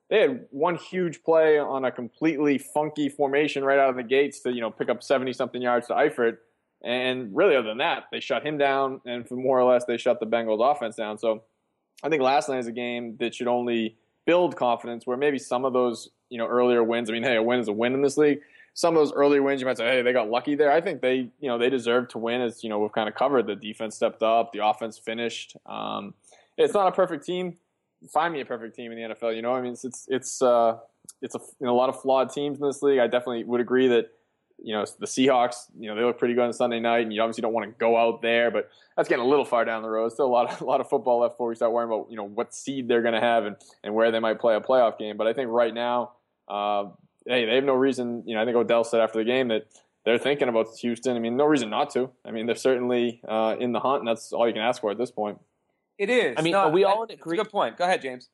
[0.10, 4.40] they had one huge play on a completely funky formation right out of the gates
[4.44, 6.38] to, you know, pick up 70 something yards to Eifert
[6.82, 9.98] and really, other than that, they shut him down, and for more or less, they
[9.98, 11.18] shut the Bengals offense down.
[11.18, 11.44] So
[12.02, 15.06] I think last night is a game that should only build confidence.
[15.06, 17.10] Where maybe some of those you know earlier wins.
[17.10, 18.40] I mean, hey, a win is a win in this league.
[18.74, 20.72] Some of those earlier wins, you might say, hey, they got lucky there.
[20.72, 22.42] I think they you know they deserve to win.
[22.42, 23.48] As you know, we've kind of covered.
[23.48, 25.56] The defense stepped up, the offense finished.
[25.66, 26.14] Um,
[26.58, 27.58] it's not a perfect team.
[28.12, 29.36] Find me a perfect team in the NFL.
[29.36, 30.78] You know, I mean, it's it's it's uh,
[31.22, 33.00] it's a, you know, a lot of flawed teams in this league.
[33.00, 34.12] I definitely would agree that
[34.64, 37.22] you know, the Seahawks, you know, they look pretty good on Sunday night, and you
[37.22, 39.90] obviously don't want to go out there, but that's getting a little far down the
[39.90, 40.12] road.
[40.12, 42.18] Still a lot of a lot of football left before we start worrying about you
[42.18, 44.98] know what seed they're going to have and, and where they might play a playoff
[44.98, 45.18] game.
[45.18, 46.12] But I think right now,
[46.50, 46.86] uh,
[47.26, 48.24] hey, they have no reason.
[48.26, 49.68] You know, I think Odell said after the game that
[50.06, 51.16] they're thinking about Houston.
[51.16, 52.10] I mean, no reason not to.
[52.26, 54.92] I mean, they're certainly uh, in the hunt, and that's all you can ask for
[54.92, 55.40] at this point.
[55.98, 56.36] It is.
[56.38, 57.48] I mean, no, are we all in agreement?
[57.48, 57.78] Good point.
[57.78, 58.30] Go ahead, James.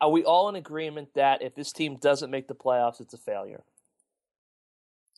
[0.00, 3.18] Are we all in agreement that if this team doesn't make the playoffs, it's a
[3.18, 3.62] failure?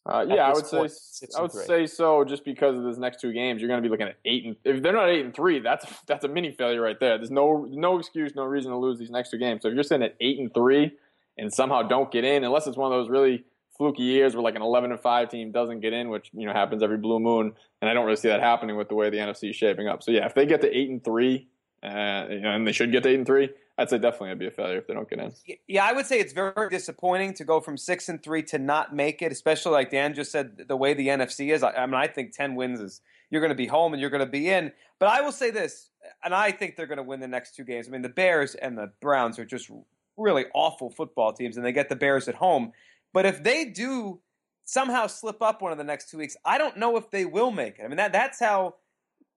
[0.05, 2.25] Uh, yeah, I would point, say I would say so.
[2.25, 4.57] Just because of those next two games, you're going to be looking at eight and
[4.65, 7.19] if they're not eight and three, that's that's a mini failure right there.
[7.19, 9.63] There's no no excuse, no reason to lose these next two games.
[9.63, 10.91] So if you're sitting at eight and three
[11.39, 13.45] and somehow don't get in, unless it's one of those really
[13.77, 16.53] fluky years where like an 11 and five team doesn't get in, which you know
[16.53, 19.19] happens every blue moon, and I don't really see that happening with the way the
[19.19, 20.03] NFC is shaping up.
[20.03, 21.49] So yeah, if they get to eight and three,
[21.83, 24.39] uh, you know, and they should get to eight and three, I'd say definitely it'd
[24.39, 25.33] be a failure if they don't get in.
[25.67, 28.95] Yeah, I would say it's very disappointing to go from six and three to not
[28.95, 31.63] make it, especially like Dan just said, the way the NFC is.
[31.63, 34.11] I, I mean, I think ten wins is you're going to be home and you're
[34.11, 34.71] going to be in.
[34.99, 35.91] But I will say this,
[36.23, 37.89] and I think they're going to win the next two games.
[37.89, 39.71] I mean, the Bears and the Browns are just
[40.17, 42.73] really awful football teams, and they get the Bears at home.
[43.13, 44.21] But if they do
[44.65, 47.51] somehow slip up one of the next two weeks, I don't know if they will
[47.51, 47.85] make it.
[47.85, 48.77] I mean, that that's how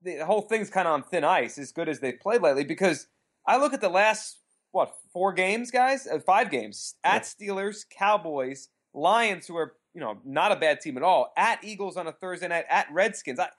[0.02, 3.08] the whole thing's kind of on thin ice, as good as they've played lately, because
[3.46, 4.40] I look at the last
[4.72, 10.20] what four games, guys, uh, five games at Steelers, Cowboys, Lions, who are you know
[10.26, 13.40] not a bad team at all, at Eagles on a Thursday night, at Redskins.
[13.40, 13.50] I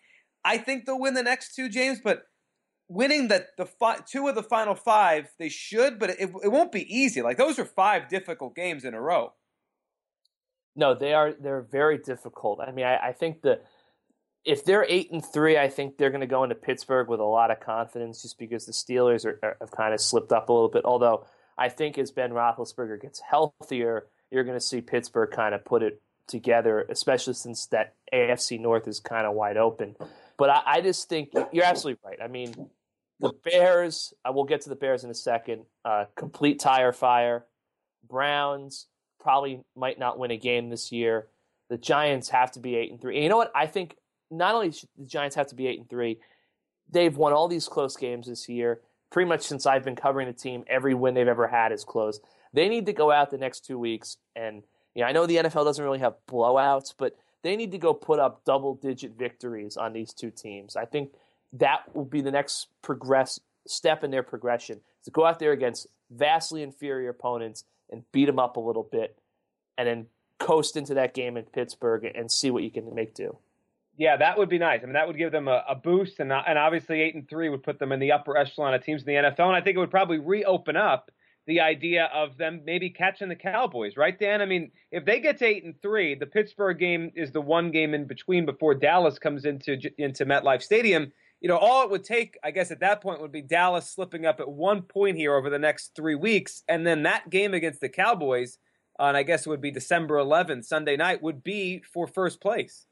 [0.45, 2.25] I think they'll win the next two James, but
[2.88, 6.72] winning the the fi- two of the final five, they should, but it it won't
[6.72, 7.22] be easy.
[7.22, 9.33] Like those are five difficult games in a row.
[10.75, 11.33] No, they are.
[11.33, 12.61] They're very difficult.
[12.61, 13.61] I mean, I, I think the
[14.44, 17.25] if they're eight and three, I think they're going to go into Pittsburgh with a
[17.25, 20.53] lot of confidence, just because the Steelers are, are, have kind of slipped up a
[20.53, 20.85] little bit.
[20.85, 21.27] Although
[21.59, 25.83] I think as Ben Roethlisberger gets healthier, you're going to see Pittsburgh kind of put
[25.83, 29.96] it together, especially since that AFC North is kind of wide open.
[30.37, 32.18] But I, I just think you're absolutely right.
[32.22, 32.68] I mean,
[33.21, 34.13] the Bears.
[34.25, 35.65] I will get to the Bears in a second.
[35.85, 37.47] Uh, complete tire fire.
[38.07, 38.87] Browns
[39.21, 41.27] probably might not win a game this year.
[41.69, 43.17] The Giants have to be eight and three.
[43.17, 43.51] And you know what?
[43.55, 43.97] I think
[44.31, 46.19] not only should the Giants have to be eight and three,
[46.91, 48.81] they've won all these close games this year.
[49.11, 52.21] Pretty much since I've been covering the team, every win they've ever had is close.
[52.53, 54.63] They need to go out the next two weeks, and
[54.95, 57.95] you know I know the NFL doesn't really have blowouts, but they need to go
[57.95, 60.77] put up double digit victories on these two teams.
[60.77, 61.11] I think
[61.55, 65.87] that will be the next progress step in their progression to go out there against
[66.11, 69.17] vastly inferior opponents and beat them up a little bit,
[69.79, 70.07] and then
[70.39, 73.39] coast into that game in Pittsburgh and see what you can make do.
[73.99, 74.81] Yeah, that would be nice.
[74.83, 77.49] I mean, that would give them a, a boost, and and obviously eight and three
[77.49, 79.47] would put them in the upper echelon of teams in the NFL.
[79.47, 81.11] And I think it would probably reopen up
[81.47, 84.43] the idea of them maybe catching the Cowboys, right, Dan?
[84.43, 87.71] I mean, if they get to eight and three, the Pittsburgh game is the one
[87.71, 91.13] game in between before Dallas comes into into MetLife Stadium.
[91.40, 94.25] You know, all it would take, I guess, at that point would be Dallas slipping
[94.25, 97.81] up at one point here over the next three weeks, and then that game against
[97.81, 98.59] the Cowboys,
[98.99, 102.40] uh, and I guess it would be December 11th, Sunday night, would be for first
[102.40, 102.87] place.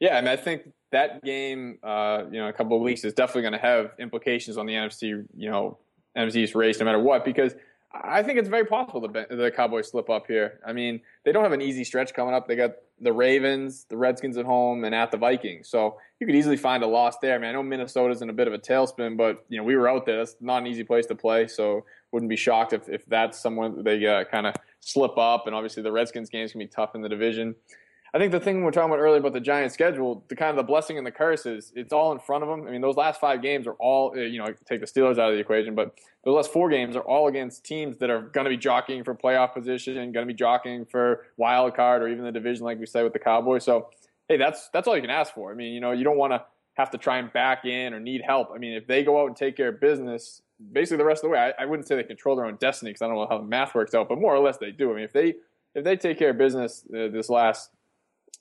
[0.00, 3.14] Yeah, I mean, I think that game, uh, you know, a couple of weeks is
[3.14, 5.78] definitely going to have implications on the NFC, you know,
[6.16, 7.54] NFC's race no matter what, because
[7.94, 10.60] I think it's very possible the the Cowboys slip up here.
[10.66, 12.48] I mean, they don't have an easy stretch coming up.
[12.48, 15.68] They got the Ravens, the Redskins at home, and at the Vikings.
[15.68, 17.34] So you could easily find a loss there.
[17.34, 19.76] I mean, I know Minnesota's in a bit of a tailspin, but you know, we
[19.76, 20.18] were out there.
[20.18, 21.48] That's not an easy place to play.
[21.48, 25.46] So wouldn't be shocked if if that's someone they uh, kind of slip up.
[25.46, 27.54] And obviously, the Redskins games can be tough in the division.
[28.14, 30.56] I think the thing we're talking about earlier about the Giants' schedule, the kind of
[30.56, 32.66] the blessing and the curse is it's all in front of them.
[32.66, 35.30] I mean, those last five games are all, uh, you know, take the Steelers out
[35.30, 38.44] of the equation, but the last four games are all against teams that are going
[38.44, 42.22] to be jockeying for playoff position, going to be jockeying for wild card or even
[42.22, 43.64] the division, like we said with the Cowboys.
[43.64, 43.88] So,
[44.28, 45.50] hey, that's that's all you can ask for.
[45.50, 46.44] I mean, you know, you don't want to
[46.74, 48.50] have to try and back in or need help.
[48.54, 51.30] I mean, if they go out and take care of business, basically the rest of
[51.30, 53.26] the way, I, I wouldn't say they control their own destiny because I don't know
[53.26, 54.90] how the math works out, but more or less they do.
[54.92, 55.36] I mean, if they
[55.74, 57.70] if they take care of business uh, this last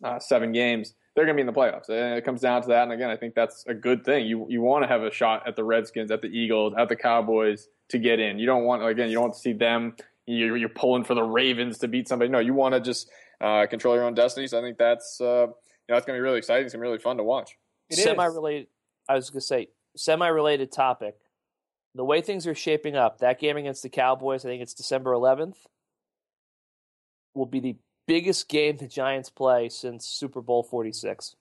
[0.04, 1.90] uh, seven games, they're going to be in the playoffs.
[1.90, 2.84] And it comes down to that.
[2.84, 4.26] And again, I think that's a good thing.
[4.26, 6.96] You you want to have a shot at the Redskins, at the Eagles, at the
[6.96, 8.40] Cowboys to get in.
[8.40, 9.96] You don't want again, you don't want to see them.
[10.28, 12.30] You're, you're pulling for the Ravens to beat somebody.
[12.30, 13.10] No, you want to just
[13.42, 14.48] uh, control your own destiny.
[14.48, 16.66] So I think that's uh, you know that's going to be really exciting.
[16.66, 17.58] It's going to be really fun to watch.
[17.92, 18.68] Semi related.
[19.10, 21.16] I was going to say semi related topic.
[21.94, 25.12] The way things are shaping up, that game against the Cowboys, I think it's December
[25.12, 25.58] 11th,
[27.36, 27.76] will be the
[28.12, 31.38] biggest game the Giants play since Super Bowl 46.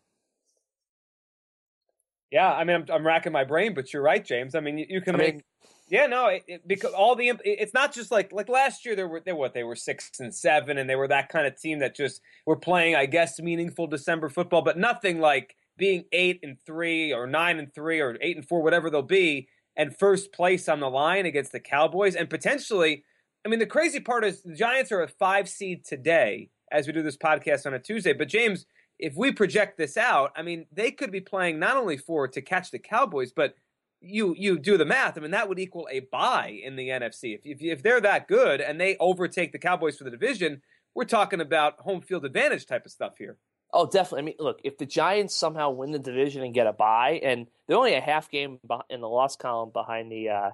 [2.30, 4.54] Yeah, I mean, I'm, I'm racking my brain, but you're right, James.
[4.54, 5.34] I mean, you, you can I make.
[5.34, 5.42] mean,
[5.88, 8.94] yeah, no, it, it, because all the it's not just like like last year.
[8.94, 11.60] They were they what they were six and seven, and they were that kind of
[11.60, 16.38] team that just were playing, I guess, meaningful December football, but nothing like being eight
[16.44, 20.32] and three or nine and three or eight and four, whatever they'll be, and first
[20.32, 23.02] place on the line against the Cowboys, and potentially.
[23.42, 26.92] I mean, the crazy part is the Giants are a five seed today as we
[26.92, 28.12] do this podcast on a Tuesday.
[28.12, 28.66] But James,
[28.98, 32.42] if we project this out, I mean, they could be playing not only for to
[32.42, 33.54] catch the Cowboys, but
[34.00, 35.16] you you do the math.
[35.16, 37.34] I mean, that would equal a buy in the NFC.
[37.34, 40.62] If if, if they're that good and they overtake the Cowboys for the division,
[40.94, 43.36] we're talking about home field advantage type of stuff here.
[43.72, 44.18] Oh, definitely.
[44.18, 47.46] I mean, look, if the Giants somehow win the division and get a bye, and
[47.66, 50.50] they're only a half game in the loss column behind the uh,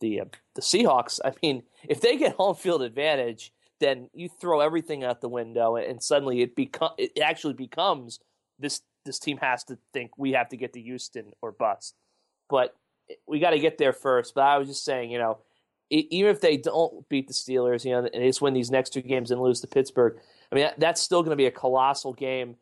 [0.00, 0.24] the uh,
[0.54, 1.20] the Seahawks.
[1.24, 5.76] I mean, if they get home field advantage, then you throw everything out the window,
[5.76, 8.20] and suddenly it become it actually becomes
[8.58, 11.94] this this team has to think we have to get to Houston or bust.
[12.48, 12.74] But
[13.26, 14.34] we got to get there first.
[14.34, 15.38] But I was just saying, you know,
[15.90, 18.90] even if they don't beat the Steelers, you know, and they just win these next
[18.90, 20.18] two games and lose to Pittsburgh,
[20.50, 22.56] I mean, that's still going to be a colossal game.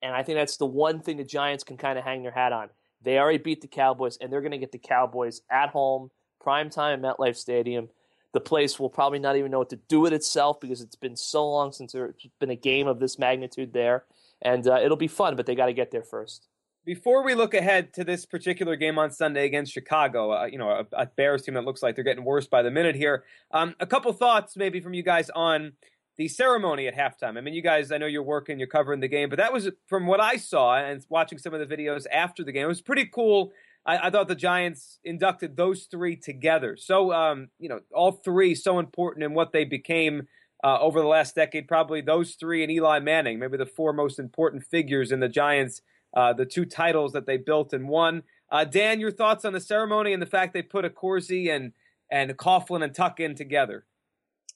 [0.00, 2.52] And I think that's the one thing the Giants can kind of hang their hat
[2.52, 2.68] on.
[3.02, 6.70] They already beat the Cowboys, and they're going to get the Cowboys at home, prime
[6.70, 7.88] time at MetLife Stadium.
[8.38, 11.16] The place will probably not even know what to do with itself because it's been
[11.16, 14.04] so long since there's been a game of this magnitude there.
[14.40, 16.46] And uh, it'll be fun, but they got to get there first.
[16.84, 20.68] Before we look ahead to this particular game on Sunday against Chicago, uh, you know,
[20.70, 23.24] a, a, Bears team that looks like they're getting worse by the minute here.
[23.50, 25.72] Um, a couple thoughts maybe from you guys on
[26.16, 27.36] the ceremony at halftime.
[27.36, 29.68] I mean, you guys, I know you're working, you're covering the game, but that was
[29.88, 32.66] from what I saw and watching some of the videos after the game.
[32.66, 33.50] It was pretty cool
[33.88, 36.76] I, I, thought the Giants inducted those three together.
[36.76, 40.28] So, um, you know, all three so important in what they became
[40.62, 41.66] uh, over the last decade.
[41.66, 45.80] Probably those three and Eli Manning, maybe the four most important figures in the Giants,
[46.14, 48.24] uh, the two titles that they built and won.
[48.50, 51.72] Uh, Dan, your thoughts on the ceremony and the fact they put Accorsi and
[52.10, 53.84] and Coughlin and Tuck in together?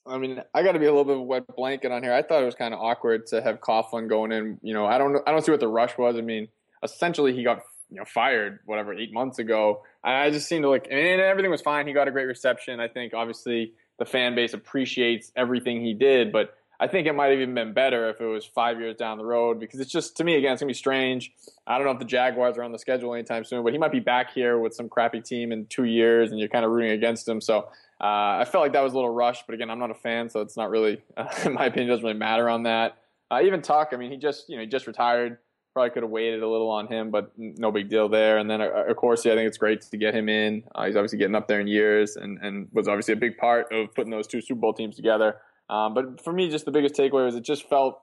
[0.06, 2.12] I mean, I got to be a little bit of a wet blanket on here.
[2.12, 4.58] I thought it was kind of awkward to have Coughlin going in.
[4.62, 6.16] You know, I don't I don't see what the rush was.
[6.16, 6.48] I mean,
[6.82, 9.82] essentially he got you know fired whatever eight months ago.
[10.02, 11.86] I just seemed to like, and everything was fine.
[11.86, 12.80] He got a great reception.
[12.80, 17.26] I think obviously the fan base appreciates everything he did, but I think it might
[17.26, 20.16] have even been better if it was five years down the road because it's just
[20.16, 21.32] to me again it's gonna be strange.
[21.66, 23.92] I don't know if the Jaguars are on the schedule anytime soon, but he might
[23.92, 26.90] be back here with some crappy team in two years, and you're kind of rooting
[26.90, 27.40] against him.
[27.40, 27.68] So
[28.00, 30.28] uh, I felt like that was a little rushed, but again, I'm not a fan,
[30.28, 32.96] so it's not really, uh, in my opinion, doesn't really matter on that.
[33.30, 35.38] Uh, even Tuck, I mean, he just you know he just retired
[35.72, 38.38] probably could have waited a little on him, but no big deal there.
[38.38, 40.64] And then, uh, of course, yeah, I think it's great to get him in.
[40.74, 43.72] Uh, he's obviously getting up there in years and, and was obviously a big part
[43.72, 45.36] of putting those two Super Bowl teams together.
[45.70, 48.00] Um, but for me, just the biggest takeaway was it just felt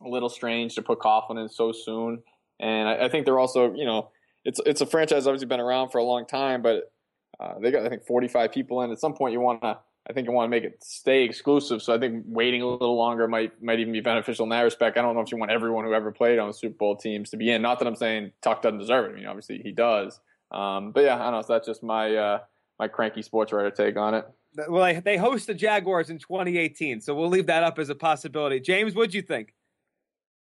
[0.00, 2.22] a little strange to put Coughlin in so soon.
[2.60, 4.10] And I, I think they're also, you know,
[4.44, 6.92] it's it's a franchise obviously been around for a long time, but
[7.38, 8.90] uh, they got I think 45 people in.
[8.90, 11.80] At some point, you want to I think I want to make it stay exclusive.
[11.80, 14.98] So I think waiting a little longer might might even be beneficial in that respect.
[14.98, 17.30] I don't know if you want everyone who ever played on the Super Bowl teams
[17.30, 17.62] to be in.
[17.62, 19.12] Not that I'm saying Tuck doesn't deserve it.
[19.12, 20.18] I mean, obviously he does.
[20.50, 21.42] Um, but yeah, I don't know.
[21.42, 22.38] So that's just my uh,
[22.80, 24.26] my cranky sports writer take on it.
[24.68, 28.60] Well, they host the Jaguars in 2018, so we'll leave that up as a possibility.
[28.60, 29.54] James, what'd you think?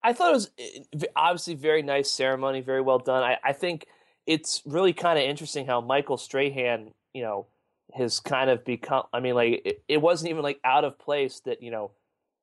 [0.02, 3.24] I thought it was eh, obviously very nice ceremony, very well done.
[3.24, 3.86] I, I think
[4.24, 7.46] it's really kind of interesting how Michael Strahan, you know
[7.96, 9.04] has kind of become.
[9.12, 11.92] I mean, like it, it, wasn't even like out of place that you know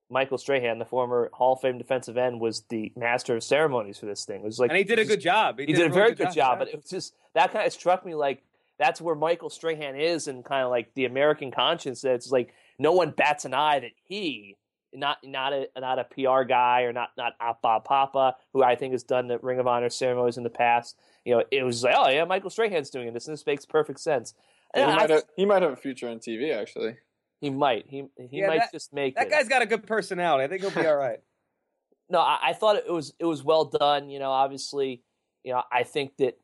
[0.10, 4.06] Michael Strahan, the former Hall of Fame defensive end, was the master of ceremonies for
[4.06, 4.42] this thing.
[4.42, 5.60] It was like, and he did a good job.
[5.60, 7.66] He, he did, did, a very good, job, job but it was just that kind
[7.66, 8.44] of struck me like
[8.80, 12.02] that's where Michael Strahan is, and kind of like the American conscience.
[12.02, 14.58] That it's like no one bats an eye that he
[14.96, 18.94] not not a not a PR guy or not not Bob Papa, who I think
[18.94, 20.98] has done the Ring of Honor ceremonies in the past.
[21.26, 24.00] You know, it was like, oh yeah, Michael Strahan's doing this, and this makes perfect
[24.00, 24.34] sense.
[24.76, 26.96] Yeah, he, might have, he might have a future on TV, actually.
[27.44, 27.86] He might.
[27.90, 29.30] He he yeah, might that, just make that it.
[29.30, 30.46] guy's got a good personality.
[30.46, 31.20] I think he'll be all right.
[32.10, 34.10] no, I, I, thought it was it was well done.
[34.10, 35.02] You know, obviously,
[35.44, 36.38] you know, I think that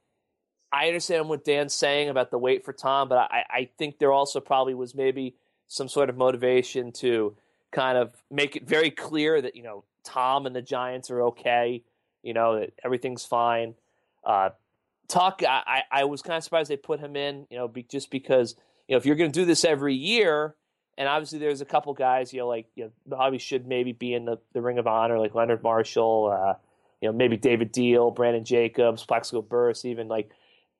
[0.74, 4.12] I understand what Dan's saying about the wait for Tom, but I, I think there
[4.12, 5.36] also probably was maybe
[5.68, 7.36] some sort of motivation to
[7.72, 11.84] kind of make it very clear that you know Tom and the Giants are okay.
[12.24, 13.76] You know that everything's fine.
[14.24, 14.50] Uh,
[15.10, 17.48] Tuck, I, I was kind of surprised they put him in.
[17.50, 18.56] You know, be, just because
[18.88, 20.56] you know if you're going to do this every year,
[20.98, 24.14] and obviously there's a couple guys you know like you know probably should maybe be
[24.14, 26.54] in the, the Ring of Honor like Leonard Marshall, uh,
[27.02, 30.30] you know maybe David Diehl, Brandon Jacobs, Plaxico Burress, even like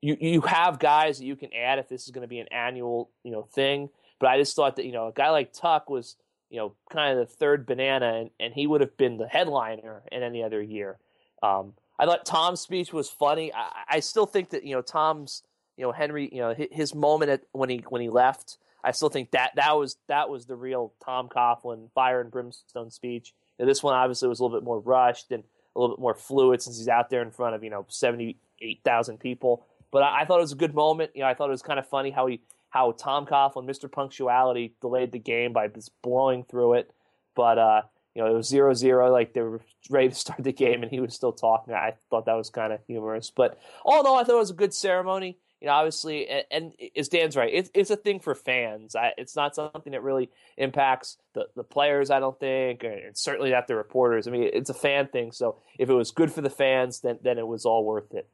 [0.02, 2.48] you you have guys that you can add if this is going to be an
[2.52, 3.90] annual you know thing.
[4.20, 6.16] But I just thought that you know a guy like Tuck was
[6.52, 10.04] you know kind of the third banana, and, and he would have been the headliner
[10.12, 11.00] in any other year.
[11.42, 13.54] Um, I thought Tom's speech was funny.
[13.54, 15.44] I, I, still think that you know Tom's
[15.76, 18.58] you know Henry you know his moment at, when he when he left.
[18.84, 22.90] I still think that that was that was the real Tom Coughlin fire and brimstone
[22.90, 23.34] speech.
[23.60, 25.44] Know, this one obviously was a little bit more rushed and
[25.76, 28.38] a little bit more fluid since he's out there in front of you know seventy
[28.62, 29.66] eight thousand people.
[29.92, 31.12] But I, I, thought it was a good moment.
[31.14, 33.92] You know, I thought it was kind of funny how he how Tom Coughlin, Mr.
[33.92, 36.94] Punctuality, delayed the game by just blowing through it.
[37.36, 37.82] But uh,
[38.16, 40.92] you know, it was zero zero, like they were ready to start the game, and
[40.92, 41.74] he was still talking.
[41.74, 43.32] I thought that was kind of humorous.
[43.32, 45.38] But all in all, I thought it was a good ceremony.
[45.62, 48.96] You know, obviously, and, and as Dan's right, it's it's a thing for fans.
[48.96, 52.10] I, it's not something that really impacts the, the players.
[52.10, 54.28] I don't think, and certainly not the reporters.
[54.28, 55.34] I mean, it's a fan thing.
[55.34, 58.30] So if it was good for the fans, then then it was all worth it.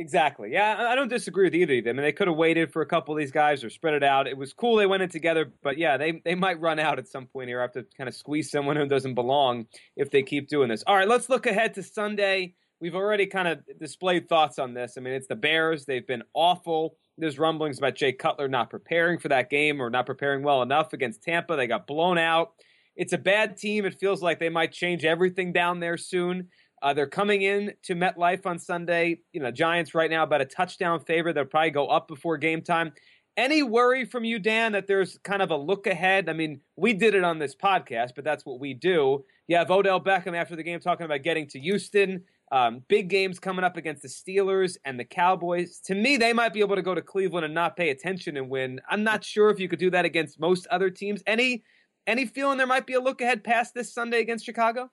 [0.00, 0.50] Exactly.
[0.50, 1.90] Yeah, I don't disagree with either of them.
[1.90, 4.02] I mean, they could have waited for a couple of these guys or spread it
[4.02, 4.26] out.
[4.26, 7.06] It was cool they went in together, but yeah, they they might run out at
[7.06, 7.58] some point here.
[7.58, 10.82] I Have to kind of squeeze someone who doesn't belong if they keep doing this.
[10.86, 12.54] All right, let's look ahead to Sunday.
[12.80, 14.94] We've already kind of displayed thoughts on this.
[14.96, 15.84] I mean, it's the Bears.
[15.84, 16.96] They've been awful.
[17.18, 20.94] There's rumblings about Jay Cutler not preparing for that game or not preparing well enough
[20.94, 21.56] against Tampa.
[21.56, 22.52] They got blown out.
[22.96, 23.84] It's a bad team.
[23.84, 26.48] It feels like they might change everything down there soon.
[26.82, 29.20] Uh, they're coming in to MetLife on Sunday.
[29.32, 31.32] You know, Giants right now about a touchdown favor.
[31.32, 32.92] They'll probably go up before game time.
[33.36, 36.28] Any worry from you, Dan, that there's kind of a look ahead?
[36.28, 39.24] I mean, we did it on this podcast, but that's what we do.
[39.46, 42.24] You have Odell Beckham after the game talking about getting to Houston.
[42.52, 45.80] Um, big games coming up against the Steelers and the Cowboys.
[45.84, 48.50] To me, they might be able to go to Cleveland and not pay attention and
[48.50, 48.80] win.
[48.88, 51.22] I'm not sure if you could do that against most other teams.
[51.26, 51.62] Any
[52.06, 54.90] any feeling there might be a look ahead past this Sunday against Chicago?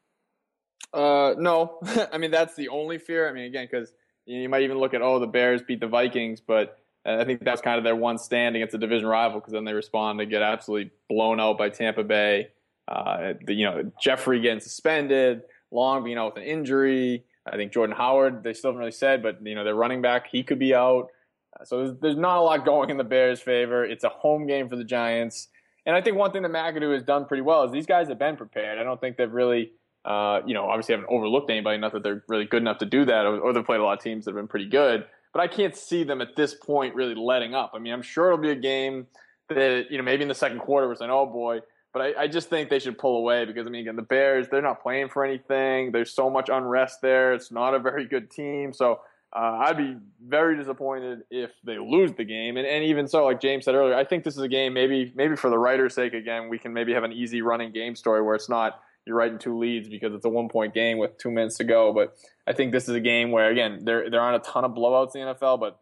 [0.93, 1.79] Uh, no.
[2.11, 3.29] I mean, that's the only fear.
[3.29, 3.93] I mean, again, because
[4.25, 7.61] you might even look at, oh, the Bears beat the Vikings, but I think that's
[7.61, 10.41] kind of their one stand against a division rival because then they respond to get
[10.41, 12.49] absolutely blown out by Tampa Bay.
[12.87, 17.23] Uh, the, you know, Jeffery getting suspended, Long being out with an injury.
[17.45, 20.27] I think Jordan Howard, they still haven't really said, but, you know, their running back,
[20.27, 21.09] he could be out.
[21.57, 23.85] Uh, so there's, there's not a lot going in the Bears' favor.
[23.85, 25.47] It's a home game for the Giants.
[25.85, 28.19] And I think one thing that McAdoo has done pretty well is these guys have
[28.19, 28.79] been prepared.
[28.79, 29.71] I don't think they've really–
[30.07, 33.03] uh, you know, obviously haven't overlooked anybody, not that they're really good enough to do
[33.03, 35.05] that, or, or they've played a lot of teams that have been pretty good.
[35.33, 37.73] But I can't see them at this point really letting up.
[37.75, 39.07] I mean, I'm sure it'll be a game
[39.49, 41.59] that, you know, maybe in the second quarter we're saying, oh boy,
[41.91, 44.47] but I, I, just think they should pull away because I mean, again, the Bears
[44.49, 45.91] they're not playing for anything.
[45.91, 47.33] There's so much unrest there.
[47.33, 48.71] It's not a very good team.
[48.71, 49.01] So
[49.35, 52.55] uh, I'd be very disappointed if they lose the game.
[52.55, 55.11] And, and even so, like James said earlier, I think this is a game maybe
[55.15, 58.21] maybe for the writer's sake again we can maybe have an easy running game story
[58.21, 61.31] where it's not you're writing two leads because it's a one point game with two
[61.31, 61.93] minutes to go.
[61.93, 62.15] But
[62.45, 65.15] I think this is a game where again there there aren't a ton of blowouts
[65.15, 65.79] in the NFL, but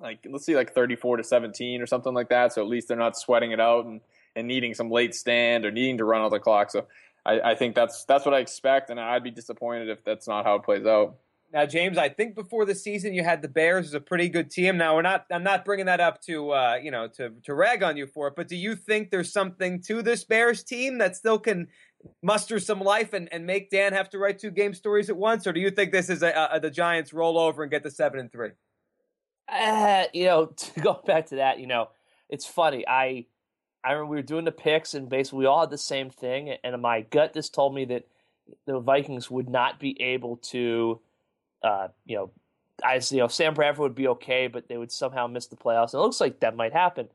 [0.00, 2.52] like let's see like 34 to 17 or something like that.
[2.52, 4.00] So at least they're not sweating it out and,
[4.36, 6.70] and needing some late stand or needing to run out the clock.
[6.70, 6.86] So
[7.24, 10.44] I, I think that's that's what I expect, and I'd be disappointed if that's not
[10.44, 11.16] how it plays out.
[11.52, 14.50] Now, James, I think before the season you had the Bears as a pretty good
[14.52, 14.76] team.
[14.76, 15.26] Now we're not.
[15.32, 18.28] I'm not bringing that up to uh, you know to to rag on you for
[18.28, 18.34] it.
[18.36, 21.68] But do you think there's something to this Bears team that still can
[22.22, 25.46] muster some life and, and make Dan have to write two game stories at once,
[25.46, 27.90] or do you think this is a, a, the Giants roll over and get the
[27.90, 28.50] seven and three?
[29.48, 31.88] Uh, you know, to go back to that, you know,
[32.28, 32.86] it's funny.
[32.86, 33.26] I
[33.82, 36.56] I remember we were doing the picks, and basically we all had the same thing,
[36.62, 38.06] and my gut just told me that
[38.66, 41.00] the Vikings would not be able to,
[41.62, 42.30] uh, you know,
[42.84, 45.92] I you know Sam Bradford would be okay, but they would somehow miss the playoffs,
[45.92, 47.08] and it looks like that might happen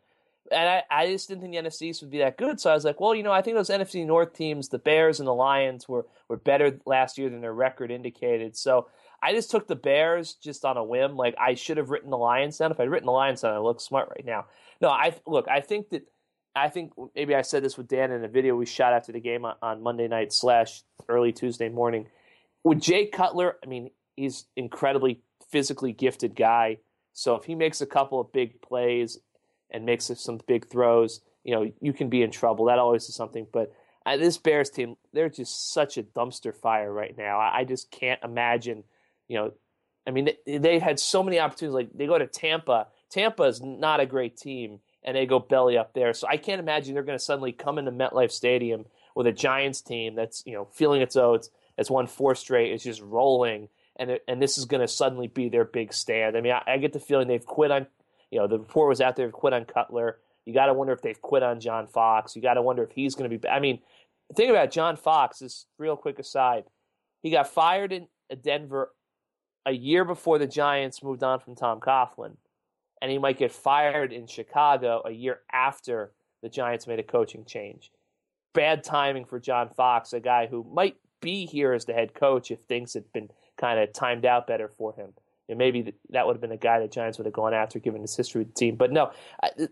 [0.52, 2.60] and I, I just didn't think the NFC East would be that good.
[2.60, 5.20] So I was like, well, you know, I think those NFC North teams, the Bears
[5.20, 8.56] and the Lions, were were better last year than their record indicated.
[8.56, 8.88] So
[9.22, 11.16] I just took the Bears just on a whim.
[11.16, 12.72] Like I should have written the Lions down.
[12.72, 14.46] If I'd written the Lions down, I look smart right now.
[14.82, 15.48] No, I look.
[15.48, 16.08] I think that
[16.56, 19.20] I think maybe I said this with Dan in a video we shot after the
[19.20, 22.08] game on, on Monday night slash early Tuesday morning.
[22.64, 26.78] With Jay Cutler, I mean, he's incredibly physically gifted guy.
[27.14, 29.20] So if he makes a couple of big plays
[29.76, 32.66] and makes some big throws, you know, you can be in trouble.
[32.66, 33.46] That always is something.
[33.52, 33.74] But
[34.06, 37.40] uh, this Bears team, they're just such a dumpster fire right now.
[37.40, 38.84] I, I just can't imagine,
[39.28, 39.52] you know,
[40.08, 41.74] I mean, they, they, had so many opportunities.
[41.74, 42.88] Like they go to Tampa.
[43.10, 46.14] Tampa is not a great team, and they go belly up there.
[46.14, 49.82] So I can't imagine they're going to suddenly come into MetLife Stadium with a Giants
[49.82, 54.20] team that's you know feeling its oats, has won four straight, it's just rolling, and
[54.28, 56.38] and this is going to suddenly be their big stand.
[56.38, 57.88] I mean, I, I, get the feeling they've quit on,
[58.36, 60.20] you know, the report was out there, quit on Cutler.
[60.46, 62.36] You got to wonder if they've quit on John Fox.
[62.36, 63.48] You got to wonder if he's going to be.
[63.48, 63.80] I mean,
[64.28, 66.66] the thing about John Fox is real quick aside.
[67.24, 68.08] He got fired in
[68.44, 68.92] Denver
[69.66, 72.36] a year before the Giants moved on from Tom Coughlin,
[73.02, 76.12] and he might get fired in Chicago a year after
[76.44, 77.90] the Giants made a coaching change.
[78.54, 82.52] Bad timing for John Fox, a guy who might be here as the head coach
[82.52, 85.14] if things had been kind of timed out better for him.
[85.48, 88.02] And maybe that would have been a guy the Giants would have gone after, given
[88.02, 88.76] his history with the team.
[88.76, 89.12] But no,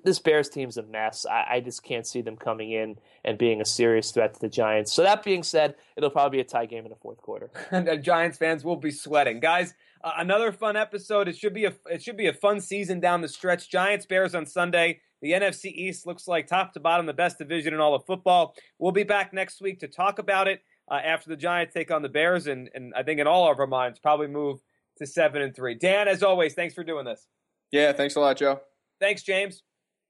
[0.03, 1.25] this Bears team's a mess.
[1.25, 4.49] I, I, just can't see them coming in and being a serious threat to the
[4.49, 4.93] Giants.
[4.93, 7.49] So that being said, it'll probably be a tie game in the fourth quarter.
[7.71, 9.73] and the Giants fans will be sweating, guys.
[10.03, 11.27] Uh, another fun episode.
[11.27, 13.69] It should be a it should be a fun season down the stretch.
[13.69, 14.99] Giants Bears on Sunday.
[15.21, 18.55] The NFC East looks like top to bottom the best division in all of football.
[18.77, 20.61] We'll be back next week to talk about it
[20.91, 23.57] uh, after the Giants take on the Bears, and and I think in all of
[23.59, 24.59] our minds probably move
[24.97, 25.75] to seven and three.
[25.75, 27.27] Dan, as always, thanks for doing this.
[27.71, 28.61] Yeah, thanks a lot, Joe.
[28.99, 29.63] Thanks, James.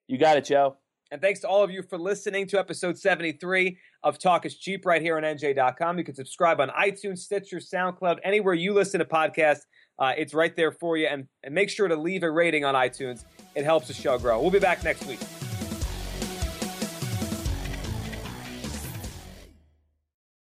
[0.08, 0.78] You got it, Joe.
[1.12, 4.86] And thanks to all of you for listening to episode 73 of Talk is Cheap
[4.86, 6.00] right here on NJ.com.
[6.00, 9.62] You can subscribe on iTunes, Stitcher, SoundCloud, anywhere you listen to podcasts.
[10.00, 11.06] Uh, it's right there for you.
[11.06, 13.26] And, and make sure to leave a rating on iTunes.
[13.54, 14.42] It helps the show grow.
[14.42, 15.20] We'll be back next week.